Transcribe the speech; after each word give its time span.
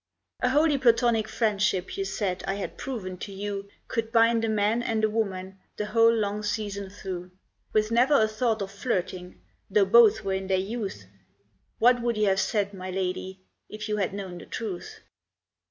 A 0.41 0.49
wholly 0.49 0.79
Platonic 0.79 1.27
friendship 1.27 1.95
You 1.95 2.05
said 2.05 2.43
I 2.47 2.55
had 2.55 2.75
proven 2.75 3.19
to 3.19 3.31
you 3.31 3.69
Could 3.87 4.11
bind 4.11 4.43
a 4.43 4.49
man 4.49 4.81
and 4.81 5.03
a 5.03 5.09
woman 5.11 5.59
The 5.77 5.85
whole 5.85 6.11
long 6.11 6.41
season 6.41 6.89
through, 6.89 7.29
With 7.71 7.91
never 7.91 8.15
a 8.19 8.27
thought 8.27 8.63
of 8.63 8.71
flirting, 8.71 9.39
Though 9.69 9.85
both 9.85 10.21
were 10.23 10.33
in 10.33 10.47
their 10.47 10.57
youth 10.57 11.05
What 11.77 12.01
would 12.01 12.17
you 12.17 12.25
have 12.29 12.39
said, 12.39 12.73
my 12.73 12.89
lady, 12.89 13.41
If 13.69 13.87
you 13.87 13.97
had 13.97 14.11
known 14.15 14.39
the 14.39 14.47
truth! 14.47 15.01